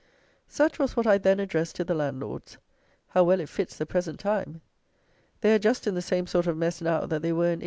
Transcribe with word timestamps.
Such 0.47 0.79
was 0.79 0.97
what 0.97 1.05
I 1.05 1.19
then 1.19 1.39
addressed 1.39 1.75
to 1.75 1.83
the 1.83 1.93
Landlords. 1.93 2.57
How 3.09 3.23
well 3.23 3.39
it 3.39 3.49
fits 3.49 3.77
the 3.77 3.85
present 3.85 4.19
time! 4.19 4.61
They 5.41 5.53
are 5.53 5.59
just 5.59 5.85
in 5.85 5.93
the 5.93 6.01
same 6.01 6.25
sort 6.25 6.47
of 6.47 6.57
mess, 6.57 6.81
now, 6.81 7.01
that 7.05 7.21
they 7.21 7.31
were 7.31 7.53
in 7.53 7.59
1822. 7.59 7.59